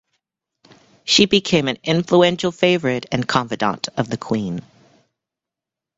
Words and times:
She 1.03 1.27
became 1.27 1.67
an 1.67 1.77
influential 1.83 2.51
favorite 2.51 3.05
and 3.11 3.27
confidant 3.27 3.87
of 3.97 4.09
the 4.09 4.17
queen. 4.17 4.61